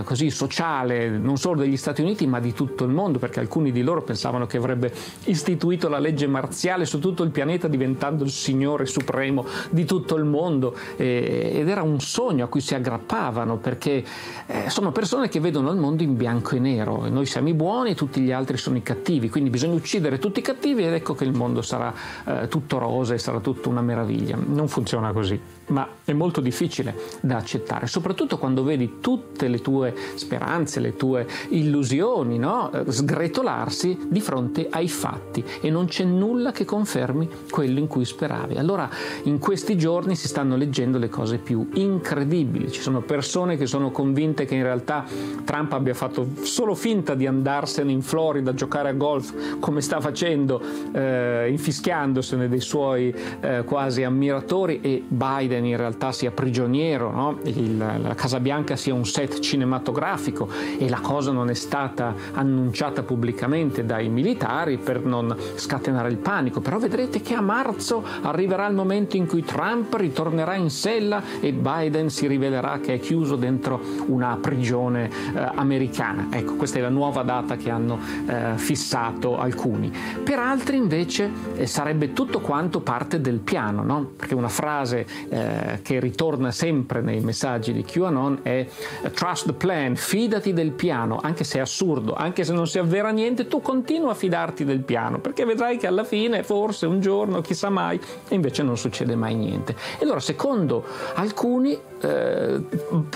così 0.04 0.30
sociale, 0.30 1.10
non 1.10 1.38
solo 1.38 1.62
degli 1.62 1.78
Stati 1.78 2.02
Uniti 2.02 2.28
ma 2.28 2.40
di 2.40 2.54
tutto 2.54 2.84
il 2.84 2.92
mondo, 2.92 3.20
perché 3.20 3.40
alcuni 3.40 3.72
di 3.72 3.82
loro 3.82 4.02
pensavano 4.02 4.46
che 4.46 4.58
avrebbe 4.58 4.94
istituito 5.26 5.90
la 5.90 6.00
legge 6.00 6.28
marziale 6.28 6.86
su 6.86 7.00
tutto 7.00 7.24
il 7.24 7.30
pianeta 7.30 7.68
diventando 7.68 8.24
il 8.24 8.32
Signore 8.32 8.86
supremo 8.86 9.46
di 9.70 9.86
tutto 9.86 10.16
il 10.16 10.24
mondo 10.24 10.76
eh, 10.96 11.52
ed 11.56 11.68
era 11.70 11.82
un 11.82 12.00
sogno 12.00 12.46
a 12.46 12.48
cui 12.48 12.62
si 12.62 12.76
aggrappavano 12.76 13.58
perché 13.58 14.04
eh, 14.46 14.70
sono 14.70 14.92
persone 14.92 15.30
che 15.30 15.40
vedono 15.40 15.72
il 15.72 15.78
mondo 15.78 16.04
in 16.04 16.16
bianco 16.16 16.56
e 16.56 16.60
nero, 16.60 17.08
noi 17.10 17.26
siamo 17.26 17.50
i 17.50 17.54
buoni, 17.54 17.96
tutti 17.96 18.22
gli 18.22 18.32
altri 18.32 18.58
sono 18.58 18.78
i 18.78 18.82
cattivi, 18.82 19.30
quindi 19.30 19.50
bisogna 19.50 19.74
uccidere 19.74 20.20
tutti 20.20 20.40
i 20.40 20.44
cattivi 20.44 20.86
ed 20.86 20.94
ecco 20.94 21.14
che 21.16 21.24
il 21.24 21.34
mondo 21.34 21.62
sarà 21.62 21.94
eh, 22.26 22.48
tutto 22.48 22.78
rosa 22.78 23.14
e 23.14 23.18
sarà 23.18 23.40
tutto 23.40 23.70
una 23.70 23.82
meraviglia. 23.82 24.38
Non 24.38 24.68
funziona 24.68 25.12
così. 25.12 25.40
Ma 25.68 25.88
è 26.04 26.14
molto 26.14 26.42
difficile 26.42 26.96
da 27.22 27.38
accettare, 27.38 27.88
soprattutto 27.88 28.38
quando 28.38 28.64
vedi 28.64 28.98
tutte 29.00 29.48
le 29.48 29.62
tue 29.62 29.94
speranze, 30.16 30.80
le 30.80 30.96
tue 30.96 31.26
illusioni 31.50 32.38
no? 32.38 32.70
sgretolarsi 32.88 34.08
di 34.10 34.20
fronte 34.20 34.68
ai 34.70 34.90
fatti 34.90 35.44
e 35.62 35.70
non 35.70 35.86
c'è 35.86 36.04
nulla 36.04 36.52
che 36.52 36.66
confermi 36.66 37.30
quello 37.50 37.80
in 37.80 37.88
cui 37.88 38.06
speravi. 38.06 38.56
Allora 38.56 38.90
in 39.24 39.40
questi 39.40 39.78
giorni 39.78 40.16
si 40.16 40.28
stanno 40.28 40.56
leggendo 40.56 40.98
le 40.98 41.10
cose 41.10 41.38
più 41.38 41.70
incredibili, 41.74 42.72
ci 42.72 42.82
sono 42.82 43.02
persone 43.02 43.58
che 43.58 43.66
sono 43.66 43.92
convinte 43.92 44.46
che 44.46 44.56
in 44.56 44.64
realtà 44.64 45.06
Trump 45.44 45.72
abbia 45.74 45.94
fatto 45.94 46.28
solo 46.42 46.76
finta 46.76 47.16
di 47.16 47.26
andarsene 47.28 47.92
in 47.92 48.02
Florida 48.02 48.52
a 48.52 48.54
giocare 48.54 48.90
a 48.90 48.94
golf 48.94 49.60
come 49.60 49.82
sta 49.82 50.02
facendo, 50.02 50.62
eh, 50.92 51.48
infischiandosene 51.50 52.50
dei 52.50 52.60
suoi 52.60 53.14
eh, 53.40 53.64
quasi 53.64 54.04
ammiratori 54.04 54.80
e 54.82 55.04
Biden 55.08 55.53
in 55.58 55.78
realtà 55.78 56.12
sia 56.12 56.32
prigioniero, 56.32 57.12
no? 57.12 57.40
Il, 57.44 57.78
la 57.78 58.16
Casa 58.16 58.40
Bianca 58.40 58.76
sia 58.76 58.94
un 58.94 59.06
set 59.06 59.40
cinematografico 59.40 60.50
e 60.78 60.90
la 60.90 61.00
cosa 61.00 61.32
non 61.32 61.50
è 61.50 61.54
stata 61.54 62.14
annunciata 62.34 63.04
pubblicamente 63.04 63.86
dai 63.86 64.10
militari 64.10 64.78
per 64.78 65.04
non 65.04 65.36
scatenare 65.56 66.10
il 66.10 66.18
panico, 66.18 66.62
però 66.62 66.78
vedrete 66.78 67.22
che 67.22 67.34
a 67.34 67.42
marzo 67.42 68.04
arriverà 68.22 68.68
il 68.68 68.76
momento 68.76 69.18
in 69.18 69.28
cui 69.28 69.44
Trump 69.44 69.94
ritornerà 69.96 70.56
in 70.56 70.70
sella 70.70 71.22
e 71.40 71.52
Biden 71.52 72.10
si 72.10 72.28
rivelerà 72.28 72.80
che 72.80 72.96
è 72.96 73.00
chiuso 73.00 73.36
dentro 73.36 73.80
una 74.08 74.38
prigione 74.40 75.10
eh, 75.10 75.52
americana. 75.56 76.28
Ecco, 76.30 76.56
questa 76.56 76.80
è 76.80 76.82
la 76.82 76.90
nuova 76.90 77.24
data 77.24 77.56
che 77.56 77.70
hanno 77.70 78.00
eh, 78.28 78.54
fissato 78.56 79.38
alcuni. 79.38 79.92
Per 80.24 80.40
altri 80.40 80.78
invece 80.78 81.30
eh, 81.56 81.68
sarebbe 81.68 82.14
tutto 82.14 82.40
quanto 82.40 82.80
parte 82.80 83.22
del 83.22 83.40
piano, 83.40 83.84
no? 83.84 84.12
perché 84.16 84.36
una 84.36 84.50
frase 84.50 85.06
eh, 85.44 85.82
che 85.82 86.00
ritorna 86.00 86.52
sempre 86.52 87.02
nei 87.02 87.20
messaggi 87.20 87.74
di 87.74 87.84
QAnon 87.84 88.40
è 88.44 88.66
trust 89.14 89.48
the 89.48 89.54
plan, 89.54 89.96
fidati 89.96 90.54
del 90.54 90.72
piano, 90.72 91.20
anche 91.22 91.44
se 91.44 91.58
è 91.58 91.62
assurdo, 91.62 92.14
anche 92.14 92.44
se 92.44 92.54
non 92.54 92.68
si 92.68 92.80
avvera 92.80 93.10
niente, 93.10 93.48
tu 93.48 93.62
continua 93.62 94.12
a 94.12 94.14
fidarti 94.14 94.64
del 94.64 94.82
piano, 94.82 95.20
perché 95.20 95.46
vedrai 95.46 95.78
che 95.78 95.88
alla 95.88 96.04
fine, 96.04 96.44
forse 96.44 96.86
un 96.86 97.00
giorno, 97.02 97.42
chissà 97.42 97.70
mai, 97.70 98.00
invece 98.30 98.64
non 98.64 98.78
succede 98.78 99.16
mai 99.16 99.36
niente. 99.36 99.76
E 100.00 100.04
allora, 100.04 100.20
secondo 100.20 100.86
alcuni, 101.16 101.78
eh, 102.02 102.62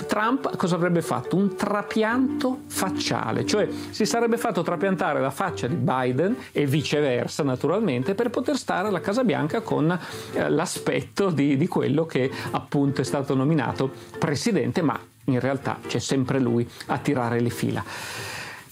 Trump 0.06 0.56
cosa 0.56 0.74
avrebbe 0.74 1.02
fatto? 1.02 1.36
Un 1.36 1.54
trapianto 1.54 2.60
facciale, 2.66 3.46
cioè 3.46 3.68
si 3.90 4.04
sarebbe 4.04 4.36
fatto 4.36 4.62
trapiantare 4.62 5.20
la 5.20 5.30
faccia 5.30 5.66
di 5.66 5.76
Biden 5.76 6.36
e 6.52 6.66
viceversa 6.66 7.42
naturalmente 7.42 8.14
per 8.14 8.30
poter 8.30 8.56
stare 8.56 8.88
alla 8.88 9.00
Casa 9.00 9.24
Bianca 9.24 9.60
con 9.60 9.98
eh, 10.32 10.48
l'aspetto 10.48 11.30
di, 11.30 11.56
di 11.56 11.66
quello 11.68 12.06
che 12.06 12.17
appunto 12.50 13.00
è 13.00 13.04
stato 13.04 13.34
nominato 13.34 13.90
presidente, 14.18 14.82
ma 14.82 14.98
in 15.24 15.40
realtà 15.40 15.78
c'è 15.86 15.98
sempre 15.98 16.38
lui 16.38 16.68
a 16.86 16.98
tirare 16.98 17.40
le 17.40 17.50
fila. 17.50 17.84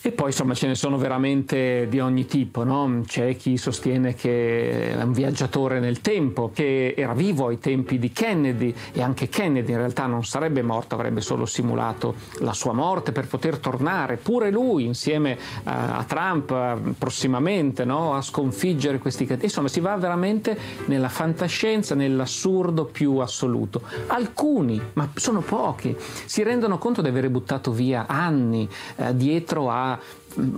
E 0.07 0.13
poi 0.13 0.29
insomma 0.29 0.55
ce 0.55 0.69
ne 0.69 0.77
sono 0.77 0.99
veramente 0.99 1.89
di 1.91 1.99
ogni 1.99 2.27
tipo, 2.27 2.63
no? 2.63 3.03
c'è 3.05 3.35
chi 3.35 3.57
sostiene 3.57 4.15
che 4.15 4.93
è 4.93 5.03
un 5.03 5.11
viaggiatore 5.11 5.81
nel 5.81 6.01
tempo, 6.01 6.53
che 6.55 6.95
era 6.97 7.13
vivo 7.13 7.49
ai 7.49 7.59
tempi 7.59 7.99
di 7.99 8.13
Kennedy 8.13 8.73
e 8.93 9.03
anche 9.03 9.29
Kennedy 9.29 9.73
in 9.73 9.79
realtà 9.79 10.07
non 10.07 10.25
sarebbe 10.25 10.63
morto, 10.63 10.95
avrebbe 10.95 11.21
solo 11.21 11.45
simulato 11.45 12.15
la 12.39 12.53
sua 12.53 12.73
morte 12.73 13.11
per 13.11 13.27
poter 13.27 13.59
tornare, 13.59 14.17
pure 14.17 14.53
lui 14.53 14.85
insieme 14.85 15.33
uh, 15.33 15.61
a 15.65 16.05
Trump 16.07 16.51
uh, 16.51 16.95
prossimamente 16.97 17.85
no? 17.85 18.15
a 18.15 18.23
sconfiggere 18.23 18.99
questi 18.99 19.25
cattivi. 19.25 19.47
Insomma 19.47 19.67
si 19.67 19.81
va 19.81 19.97
veramente 19.97 20.57
nella 20.85 21.09
fantascienza, 21.09 21.97
nell'assurdo 21.97 22.85
più 22.85 23.17
assoluto. 23.17 23.83
Alcuni, 24.07 24.81
ma 24.93 25.11
sono 25.17 25.41
pochi, 25.41 25.97
si 26.27 26.45
rendono 26.45 26.79
conto 26.79 27.03
di 27.03 27.09
avere 27.09 27.29
buttato 27.29 27.73
via 27.73 28.07
anni 28.07 28.69
uh, 28.99 29.13
dietro 29.13 29.69
a 29.69 29.95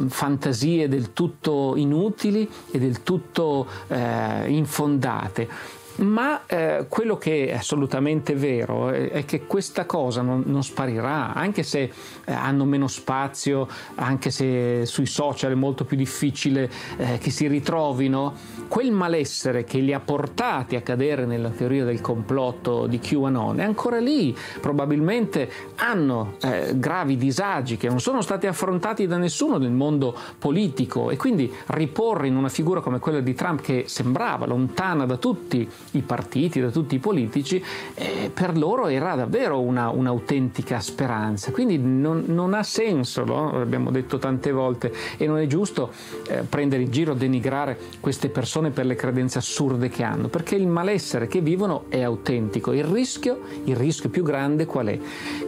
fantasie 0.08 0.88
del 0.88 1.12
tutto 1.12 1.74
inutili 1.76 2.48
e 2.70 2.78
del 2.78 3.02
tutto 3.02 3.66
eh, 3.88 4.50
infondate 4.50 5.76
ma 5.98 6.46
eh, 6.46 6.86
quello 6.88 7.16
che 7.16 7.48
è 7.48 7.56
assolutamente 7.56 8.34
vero 8.34 8.90
è, 8.90 9.10
è 9.10 9.24
che 9.24 9.46
questa 9.46 9.86
cosa 9.86 10.22
non, 10.22 10.42
non 10.46 10.62
sparirà, 10.62 11.34
anche 11.34 11.62
se 11.62 11.90
eh, 12.24 12.32
hanno 12.32 12.64
meno 12.64 12.88
spazio, 12.88 13.66
anche 13.96 14.30
se 14.30 14.84
sui 14.86 15.06
social 15.06 15.52
è 15.52 15.54
molto 15.54 15.84
più 15.84 15.96
difficile 15.96 16.70
eh, 16.96 17.18
che 17.18 17.30
si 17.30 17.46
ritrovino, 17.46 18.34
quel 18.68 18.92
malessere 18.92 19.64
che 19.64 19.78
li 19.78 19.92
ha 19.92 20.00
portati 20.00 20.76
a 20.76 20.82
cadere 20.82 21.24
nella 21.24 21.50
teoria 21.50 21.84
del 21.84 22.00
complotto 22.00 22.86
di 22.86 22.98
QAnon 22.98 23.60
è 23.60 23.64
ancora 23.64 23.98
lì, 23.98 24.36
probabilmente 24.60 25.50
hanno 25.76 26.34
eh, 26.42 26.72
gravi 26.76 27.16
disagi 27.16 27.76
che 27.76 27.88
non 27.88 28.00
sono 28.00 28.20
stati 28.20 28.46
affrontati 28.46 29.06
da 29.06 29.16
nessuno 29.16 29.58
nel 29.58 29.70
mondo 29.70 30.14
politico 30.38 31.10
e 31.10 31.16
quindi 31.16 31.52
riporre 31.66 32.28
in 32.28 32.36
una 32.36 32.48
figura 32.48 32.80
come 32.80 32.98
quella 32.98 33.20
di 33.20 33.34
Trump 33.34 33.60
che 33.60 33.84
sembrava 33.86 34.46
lontana 34.46 35.06
da 35.06 35.16
tutti 35.16 35.68
i 35.92 36.02
partiti, 36.02 36.60
da 36.60 36.70
tutti 36.70 36.94
i 36.94 36.98
politici, 36.98 37.62
eh, 37.94 38.30
per 38.32 38.56
loro 38.56 38.86
era 38.88 39.14
davvero 39.14 39.60
una, 39.60 39.90
un'autentica 39.90 40.80
speranza. 40.80 41.50
Quindi 41.50 41.78
non, 41.78 42.24
non 42.26 42.54
ha 42.54 42.62
senso, 42.62 43.24
no? 43.24 43.52
l'abbiamo 43.58 43.90
detto 43.90 44.18
tante 44.18 44.52
volte, 44.52 44.92
e 45.16 45.26
non 45.26 45.38
è 45.38 45.46
giusto 45.46 45.92
eh, 46.28 46.42
prendere 46.48 46.82
in 46.82 46.90
giro, 46.90 47.14
denigrare 47.14 47.78
queste 48.00 48.28
persone 48.28 48.70
per 48.70 48.86
le 48.86 48.94
credenze 48.94 49.38
assurde 49.38 49.88
che 49.88 50.02
hanno, 50.02 50.28
perché 50.28 50.56
il 50.56 50.66
malessere 50.66 51.26
che 51.26 51.40
vivono 51.40 51.84
è 51.88 52.02
autentico. 52.02 52.72
Il 52.72 52.84
rischio, 52.84 53.40
il 53.64 53.76
rischio 53.76 54.08
più 54.08 54.22
grande 54.22 54.66
qual 54.66 54.86
è? 54.88 54.98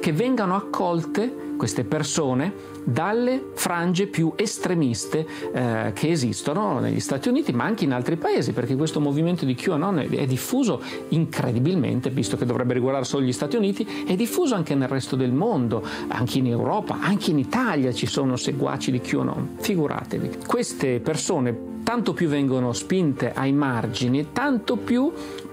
Che 0.00 0.12
vengano 0.12 0.56
accolte 0.56 1.48
queste 1.60 1.84
persone 1.84 2.54
dalle 2.84 3.50
frange 3.52 4.06
più 4.06 4.32
estremiste 4.34 5.26
eh, 5.52 5.92
che 5.92 6.08
esistono 6.08 6.78
negli 6.78 7.00
Stati 7.00 7.28
Uniti, 7.28 7.52
ma 7.52 7.64
anche 7.64 7.84
in 7.84 7.92
altri 7.92 8.16
paesi, 8.16 8.52
perché 8.52 8.76
questo 8.76 8.98
movimento 8.98 9.44
di 9.44 9.54
QAnon 9.54 9.98
è, 9.98 10.26
diffuso 10.26 10.80
incredibilmente, 11.08 12.08
visto 12.08 12.38
che 12.38 12.46
dovrebbe 12.46 12.72
riguardare 12.72 13.04
solo 13.04 13.26
gli 13.26 13.32
Stati 13.32 13.56
Uniti, 13.56 13.86
è 14.06 14.16
diffuso 14.16 14.54
anche 14.54 14.74
nel 14.74 14.88
resto 14.88 15.16
del 15.16 15.32
mondo, 15.32 15.84
anche 16.08 16.38
in 16.38 16.46
Europa, 16.46 16.96
anche 16.98 17.30
in 17.30 17.38
Italia 17.38 17.92
ci 17.92 18.06
sono 18.06 18.36
seguaci 18.36 18.90
di 18.90 19.02
QAnon. 19.02 19.56
Figuratevi, 19.58 20.38
queste 20.46 20.98
persone 21.00 21.68
tanto 21.84 22.14
più 22.14 22.26
vengono 22.26 22.72
spinte 22.72 23.34
ai 23.34 23.52
margini, 23.52 24.28
tanto 24.32 24.76
più 24.76 25.12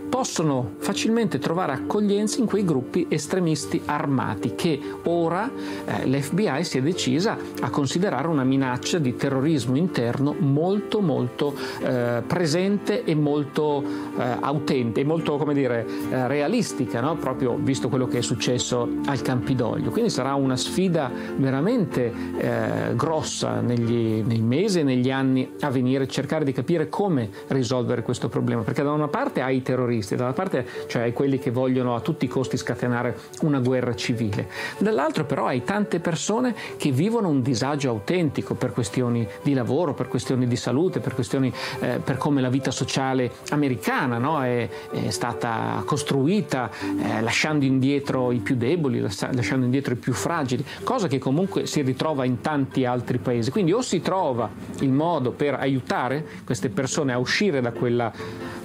possono 0.09 0.73
facilmente 0.77 1.39
trovare 1.39 1.73
accoglienza 1.73 2.39
in 2.39 2.45
quei 2.45 2.63
gruppi 2.63 3.07
estremisti 3.09 3.81
armati 3.85 4.55
che 4.55 4.79
ora 5.03 5.49
eh, 5.85 6.07
l'FBI 6.07 6.63
si 6.63 6.77
è 6.77 6.81
decisa 6.81 7.37
a 7.61 7.69
considerare 7.69 8.27
una 8.27 8.43
minaccia 8.43 8.99
di 8.99 9.15
terrorismo 9.15 9.75
interno 9.75 10.35
molto 10.37 11.01
molto 11.01 11.55
eh, 11.81 12.21
presente 12.25 13.03
e 13.03 13.15
molto 13.15 13.83
eh, 14.17 14.37
autentica 14.41 15.05
molto 15.07 15.37
come 15.37 15.53
dire 15.53 15.85
eh, 16.11 16.27
realistica, 16.27 17.01
no? 17.01 17.15
proprio 17.15 17.55
visto 17.55 17.89
quello 17.89 18.07
che 18.07 18.19
è 18.19 18.21
successo 18.21 18.87
al 19.05 19.21
Campidoglio. 19.21 19.89
Quindi 19.89 20.09
sarà 20.11 20.35
una 20.35 20.57
sfida 20.57 21.09
veramente 21.37 22.11
eh, 22.37 22.95
grossa 22.95 23.61
negli, 23.61 24.21
nei 24.23 24.41
mesi 24.41 24.81
e 24.81 24.83
negli 24.83 25.09
anni 25.09 25.53
a 25.61 25.69
venire, 25.71 26.07
cercare 26.07 26.43
di 26.43 26.51
capire 26.51 26.89
come 26.89 27.29
risolvere 27.47 28.03
questo 28.03 28.27
problema, 28.27 28.61
perché 28.61 28.83
da 28.83 28.91
una 28.91 29.07
parte 29.07 29.41
hai 29.41 29.57
i 29.57 29.61
terroristi 29.61 29.96
terroristi, 29.97 30.15
da 30.15 30.23
una 30.23 30.33
parte 30.33 30.65
cioè 30.87 31.11
quelli 31.13 31.39
che 31.39 31.51
vogliono 31.51 31.95
a 31.95 32.01
tutti 32.01 32.25
i 32.25 32.27
costi 32.27 32.57
scatenare 32.57 33.17
una 33.41 33.59
guerra 33.59 33.95
civile, 33.95 34.47
dall'altro 34.77 35.25
però 35.25 35.45
hai 35.47 35.63
tante 35.63 35.99
persone 35.99 36.55
che 36.77 36.91
vivono 36.91 37.29
un 37.29 37.41
disagio 37.41 37.89
autentico 37.89 38.55
per 38.55 38.71
questioni 38.71 39.27
di 39.41 39.53
lavoro, 39.53 39.93
per 39.93 40.07
questioni 40.07 40.47
di 40.47 40.55
salute, 40.55 40.99
per 40.99 41.13
questioni 41.13 41.53
eh, 41.79 41.99
per 42.03 42.17
come 42.17 42.41
la 42.41 42.49
vita 42.49 42.71
sociale 42.71 43.31
americana 43.49 44.17
no? 44.17 44.43
è, 44.43 44.67
è, 44.91 45.09
stata 45.09 45.81
costruita 45.85 46.69
eh, 47.01 47.21
lasciando 47.21 47.65
indietro 47.65 48.31
i 48.31 48.39
più 48.39 48.55
deboli, 48.55 48.99
lasciando 48.99 49.65
indietro 49.65 49.93
i 49.93 49.97
più 49.97 50.13
fragili, 50.13 50.65
cosa 50.83 51.07
che 51.07 51.17
comunque 51.17 51.65
si 51.65 51.81
ritrova 51.81 52.25
in 52.25 52.41
tanti 52.41 52.85
altri 52.85 53.17
paesi. 53.17 53.51
Quindi 53.51 53.71
o 53.71 53.81
si 53.81 54.01
trova 54.01 54.49
il 54.79 54.91
modo 54.91 55.31
per 55.31 55.55
aiutare 55.55 56.25
queste 56.43 56.69
persone 56.69 57.13
a 57.13 57.17
uscire 57.17 57.61
da 57.61 57.71
quella 57.71 58.11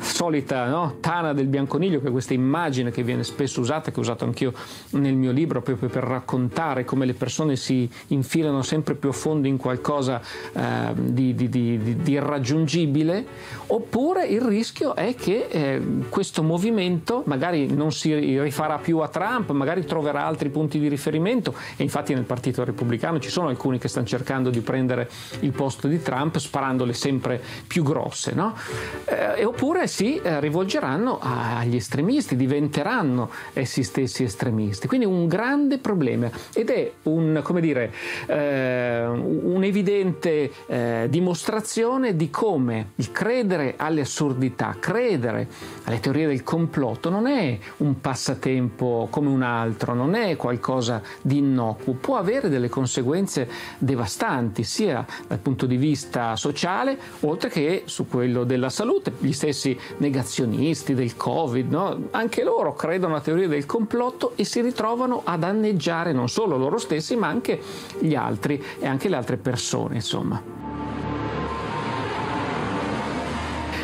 solita 0.00 0.66
no? 0.66 0.96
tana 1.00 1.21
del 1.32 1.46
bianconiglio, 1.46 2.00
che 2.00 2.08
è 2.08 2.10
questa 2.10 2.34
immagine 2.34 2.90
che 2.90 3.04
viene 3.04 3.22
spesso 3.22 3.60
usata, 3.60 3.92
che 3.92 3.98
ho 3.98 4.02
usato 4.02 4.24
anch'io 4.24 4.52
nel 4.90 5.14
mio 5.14 5.30
libro, 5.30 5.62
proprio 5.62 5.88
per 5.88 6.02
raccontare 6.02 6.84
come 6.84 7.06
le 7.06 7.14
persone 7.14 7.54
si 7.54 7.88
infilano 8.08 8.62
sempre 8.62 8.94
più 8.96 9.10
a 9.10 9.12
fondo 9.12 9.46
in 9.46 9.56
qualcosa 9.56 10.20
eh, 10.52 10.60
di, 10.94 11.34
di, 11.36 11.48
di, 11.48 11.96
di, 12.02 12.10
irraggiungibile, 12.10 13.24
oppure 13.68 14.26
il 14.26 14.40
rischio 14.40 14.96
è 14.96 15.14
che 15.14 15.46
eh, 15.48 15.82
questo 16.08 16.42
movimento 16.42 17.22
magari 17.26 17.72
non 17.72 17.92
si 17.92 18.40
rifarà 18.40 18.78
più 18.78 18.98
a 18.98 19.08
Trump, 19.08 19.50
magari 19.52 19.84
troverà 19.84 20.26
altri 20.26 20.48
punti 20.48 20.80
di 20.80 20.88
riferimento 20.88 21.54
e 21.76 21.82
infatti 21.82 22.14
nel 22.14 22.24
Partito 22.24 22.64
Repubblicano 22.64 23.20
ci 23.20 23.30
sono 23.30 23.48
alcuni 23.48 23.78
che 23.78 23.88
stanno 23.88 24.06
cercando 24.06 24.50
di 24.50 24.60
prendere 24.60 25.08
il 25.40 25.52
posto 25.52 25.86
di 25.86 26.00
Trump 26.00 26.38
sparandole 26.38 26.92
sempre 26.92 27.40
più 27.66 27.82
grosse, 27.82 28.32
no? 28.32 28.56
eh, 29.04 29.44
oppure 29.44 29.86
si 29.86 30.16
eh, 30.16 30.40
rivolgeranno 30.40 31.11
fino 31.12 31.18
agli 31.20 31.76
estremisti, 31.76 32.36
diventeranno 32.36 33.30
essi 33.52 33.82
stessi 33.82 34.22
estremisti. 34.22 34.86
Quindi 34.86 35.06
un 35.06 35.26
grande 35.26 35.78
problema 35.78 36.30
ed 36.54 36.70
è 36.70 36.92
un, 37.04 37.42
dire, 37.60 37.92
eh, 38.26 39.06
un'evidente 39.06 40.50
eh, 40.66 41.06
dimostrazione 41.10 42.16
di 42.16 42.30
come 42.30 42.92
il 42.96 43.10
credere 43.12 43.74
alle 43.76 44.02
assurdità, 44.02 44.76
credere 44.78 45.48
alle 45.84 46.00
teorie 46.00 46.26
del 46.26 46.42
complotto 46.42 47.10
non 47.10 47.26
è 47.26 47.58
un 47.78 48.00
passatempo 48.00 49.08
come 49.10 49.28
un 49.28 49.42
altro, 49.42 49.94
non 49.94 50.14
è 50.14 50.36
qualcosa 50.36 51.02
di 51.20 51.38
innocuo, 51.38 51.94
può 51.94 52.16
avere 52.16 52.48
delle 52.48 52.68
conseguenze 52.68 53.48
devastanti 53.78 54.62
sia 54.62 55.04
dal 55.26 55.38
punto 55.38 55.66
di 55.66 55.76
vista 55.76 56.36
sociale 56.36 56.96
oltre 57.20 57.48
che 57.48 57.82
su 57.86 58.06
quello 58.06 58.44
della 58.44 58.70
salute. 58.70 59.12
Gli 59.18 59.32
stessi 59.32 59.78
negazionisti 59.98 60.94
del 61.02 61.16
Covid, 61.16 61.70
no? 61.70 62.08
anche 62.12 62.44
loro 62.44 62.74
credono 62.74 63.16
a 63.16 63.20
teorie 63.20 63.48
del 63.48 63.66
complotto 63.66 64.32
e 64.36 64.44
si 64.44 64.60
ritrovano 64.60 65.22
a 65.24 65.36
danneggiare 65.36 66.12
non 66.12 66.28
solo 66.28 66.56
loro 66.56 66.78
stessi 66.78 67.16
ma 67.16 67.26
anche 67.26 67.60
gli 67.98 68.14
altri 68.14 68.62
e 68.78 68.86
anche 68.86 69.08
le 69.08 69.16
altre 69.16 69.36
persone, 69.36 69.96
insomma. 69.96 70.61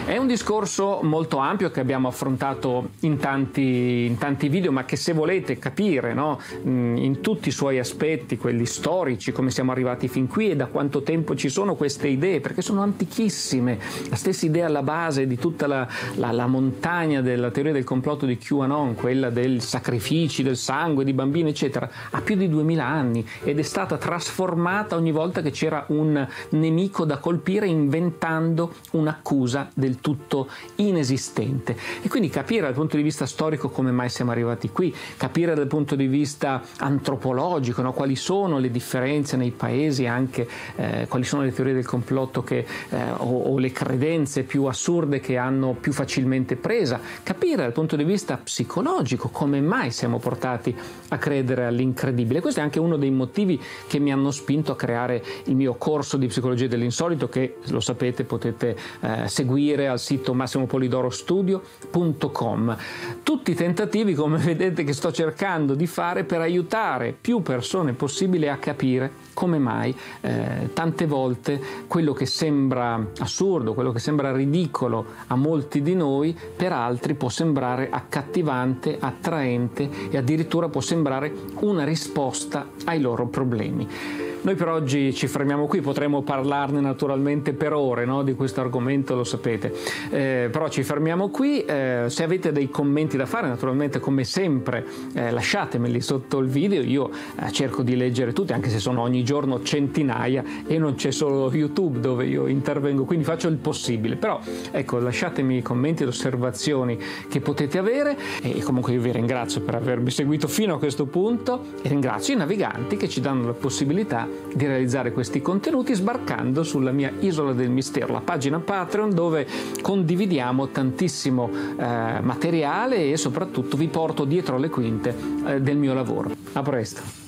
È 0.09 0.17
un 0.17 0.27
discorso 0.27 1.00
molto 1.03 1.37
ampio 1.37 1.71
che 1.71 1.81
abbiamo 1.81 2.09
affrontato 2.09 2.93
in 3.00 3.19
tanti, 3.19 4.07
in 4.07 4.17
tanti 4.17 4.49
video, 4.49 4.73
ma 4.73 4.87
che 4.87 4.97
se 4.97 5.12
volete 5.12 5.59
capire 5.59 6.15
no, 6.15 6.41
in 6.62 7.19
tutti 7.21 7.50
i 7.50 7.53
suoi 7.53 7.79
aspetti, 7.79 8.38
quelli 8.38 8.65
storici, 8.65 9.33
come 9.33 9.50
siamo 9.50 9.71
arrivati 9.71 10.09
fin 10.09 10.27
qui 10.27 10.53
e 10.53 10.57
da 10.57 10.65
quanto 10.65 11.03
tempo 11.03 11.35
ci 11.35 11.50
sono 11.50 11.75
queste 11.75 12.09
idee, 12.09 12.41
perché 12.41 12.62
sono 12.62 12.81
antichissime, 12.81 13.79
la 14.09 14.17
stessa 14.17 14.47
idea 14.47 14.65
alla 14.65 14.83
base 14.83 15.27
di 15.27 15.37
tutta 15.37 15.67
la, 15.67 15.87
la, 16.15 16.33
la 16.33 16.47
montagna 16.47 17.21
della 17.21 17.50
teoria 17.50 17.73
del 17.73 17.85
complotto 17.85 18.25
di 18.25 18.38
QAnon, 18.38 18.95
quella 18.95 19.29
del 19.29 19.61
sacrifici, 19.61 20.43
del 20.43 20.57
sangue, 20.57 21.05
di 21.05 21.12
bambini, 21.12 21.50
eccetera, 21.50 21.87
ha 22.12 22.23
più 22.23 22.35
di 22.35 22.49
2000 22.49 22.83
anni 22.83 23.29
ed 23.45 23.59
è 23.59 23.62
stata 23.62 23.99
trasformata 23.99 24.97
ogni 24.97 25.12
volta 25.12 25.43
che 25.43 25.50
c'era 25.50 25.85
un 25.88 26.27
nemico 26.49 27.05
da 27.05 27.19
colpire 27.19 27.67
inventando 27.67 28.73
un'accusa 28.93 29.69
del 29.75 29.97
tutto 30.00 30.49
inesistente. 30.76 31.76
E 32.02 32.09
quindi 32.09 32.28
capire 32.28 32.62
dal 32.62 32.75
punto 32.75 32.97
di 32.97 33.02
vista 33.02 33.26
storico 33.26 33.69
come 33.69 33.90
mai 33.90 34.09
siamo 34.09 34.31
arrivati 34.31 34.71
qui, 34.71 34.95
capire 35.17 35.55
dal 35.55 35.67
punto 35.67 35.95
di 35.95 36.07
vista 36.07 36.62
antropologico 36.78 37.83
no? 37.83 37.93
quali 37.93 38.17
sono 38.17 38.59
le 38.59 38.71
differenze 38.71 39.37
nei 39.37 39.50
paesi, 39.50 40.07
anche 40.07 40.49
eh, 40.76 41.07
quali 41.09 41.25
sono 41.25 41.43
le 41.43 41.52
teorie 41.52 41.75
del 41.75 41.87
complotto 41.87 42.43
che, 42.43 42.64
eh, 42.90 43.11
o, 43.17 43.43
o 43.43 43.59
le 43.59 43.73
credenze 43.73 44.43
più 44.43 44.64
assurde 44.64 45.21
che 45.21 45.37
hanno 45.37 45.76
più 45.78 45.93
facilmente 45.93 46.57
presa, 46.57 47.00
capire 47.23 47.62
dal 47.62 47.73
punto 47.73 47.97
di 47.97 48.05
vista 48.05 48.37
psicologico 48.37 49.28
come 49.28 49.61
mai 49.61 49.90
siamo 49.90 50.19
portati 50.19 50.75
a 51.09 51.19
credere 51.19 51.67
all'incredibile. 51.67 52.40
Questo 52.40 52.61
è 52.61 52.62
anche 52.62 52.78
uno 52.78 52.97
dei 52.97 53.11
motivi 53.11 53.61
che 53.87 53.99
mi 53.99 54.12
hanno 54.12 54.31
spinto 54.31 54.73
a 54.73 54.76
creare 54.76 55.23
il 55.45 55.57
mio 55.57 55.75
corso 55.75 56.17
di 56.17 56.26
psicologia 56.26 56.67
dell'insolito 56.67 57.28
che 57.28 57.57
lo 57.67 57.81
sapete 57.81 58.25
potete 58.25 58.76
eh, 59.00 59.28
seguire 59.28 59.88
al 59.88 59.99
sito 59.99 60.35
massimopolidorostudio.com. 60.35 62.76
Tutti 63.23 63.50
i 63.50 63.54
tentativi, 63.54 64.12
come 64.14 64.38
vedete, 64.38 64.85
che 64.85 64.92
sto 64.92 65.11
cercando 65.12 65.75
di 65.75 65.87
fare 65.87 66.25
per 66.25 66.40
aiutare 66.40 67.16
più 67.18 67.40
persone 67.42 67.95
possibile 67.95 68.50
a 68.50 68.59
capire 68.59 69.26
come 69.35 69.59
mai 69.59 69.95
eh, 70.21 70.71
tante 70.73 71.07
volte 71.07 71.61
quello 71.87 72.12
che 72.12 72.26
sembra 72.26 73.11
assurdo, 73.18 73.75
quello 73.75 73.92
che 73.92 73.99
sembra 73.99 74.33
ridicolo 74.33 75.04
a 75.28 75.37
molti 75.37 75.83
di 75.83 75.95
noi, 75.95 76.37
per 76.57 76.73
altri 76.73 77.14
può 77.14 77.28
sembrare 77.28 77.88
accattivante, 77.90 78.97
attraente 78.99 79.88
e 80.11 80.16
addirittura 80.16 80.68
può 80.68 80.80
sembrare 80.80 81.33
una 81.61 81.85
risposta 81.85 82.71
ai 82.85 83.00
loro 83.00 83.26
problemi. 83.26 84.28
Noi 84.40 84.54
per 84.54 84.68
oggi 84.68 85.12
ci 85.14 85.26
fermiamo 85.26 85.66
qui, 85.66 85.80
potremmo 85.80 86.23
parlarne 86.23 86.80
naturalmente 86.80 87.52
per 87.52 87.73
ore 87.73 88.04
no? 88.04 88.23
di 88.23 88.35
questo 88.35 88.61
argomento, 88.61 89.16
lo 89.16 89.25
sapete, 89.25 89.75
eh, 90.11 90.49
però 90.50 90.68
ci 90.68 90.85
fermiamo 90.85 91.28
qui, 91.28 91.64
eh, 91.64 92.04
se 92.07 92.23
avete 92.23 92.52
dei 92.52 92.71
commenti 92.71 93.16
da 93.16 93.26
fare 93.26 93.49
naturalmente 93.49 93.99
come 93.99 94.23
sempre 94.23 94.87
eh, 95.14 95.33
lasciatemeli 95.33 96.00
sotto 96.00 96.38
il 96.38 96.47
video, 96.47 96.83
io 96.83 97.11
eh, 97.11 97.50
cerco 97.50 97.83
di 97.83 97.97
leggere 97.97 98.33
tutti 98.33 98.52
anche 98.52 98.71
se 98.71 98.78
sono 98.78 99.00
ogni 99.00 99.24
giorno 99.24 99.61
centinaia 99.62 100.44
e 100.66 100.79
non 100.79 100.94
c'è 100.94 101.11
solo 101.11 101.51
YouTube 101.53 101.98
dove 101.98 102.24
io 102.27 102.46
intervengo, 102.46 103.05
quindi 103.05 103.24
faccio 103.24 103.48
il 103.48 103.57
possibile, 103.57 104.14
però 104.14 104.38
ecco 104.70 105.01
lasciatemi 105.01 105.57
i 105.57 105.62
commenti 105.62 106.05
ed 106.05 106.11
osservazioni 106.11 106.96
che 107.29 107.40
potete 107.40 107.77
avere 107.77 108.16
e 108.40 108.62
comunque 108.62 108.92
io 108.92 109.01
vi 109.01 109.11
ringrazio 109.11 109.62
per 109.62 109.74
avermi 109.74 110.11
seguito 110.11 110.46
fino 110.46 110.74
a 110.74 110.79
questo 110.79 111.07
punto 111.07 111.64
e 111.83 111.88
ringrazio 111.88 112.35
i 112.35 112.37
naviganti 112.37 112.96
che 112.96 113.09
ci 113.09 113.20
danno 113.20 113.46
la 113.46 113.53
possibilità 113.53 114.28
di 114.53 114.67
realizzare 114.67 115.12
questi 115.12 115.41
contenuti 115.43 115.95
sbarcando 115.95 116.62
sulla 116.62 116.93
mia 116.93 117.12
Isola 117.21 117.53
del 117.53 117.71
Mistero, 117.71 118.12
la 118.12 118.21
pagina 118.21 118.59
Patreon 118.59 119.14
dove 119.14 119.47
condividiamo 119.81 120.69
tantissimo 120.69 121.51
eh, 121.79 122.21
materiale 122.21 123.11
e 123.11 123.17
soprattutto 123.17 123.77
vi 123.77 123.88
porto 123.88 124.25
dietro 124.25 124.59
le 124.59 124.69
quinte 124.69 125.14
eh, 125.47 125.61
del 125.61 125.77
mio 125.77 125.95
lavoro. 125.95 126.31
A 126.53 126.62
presto! 126.62 127.28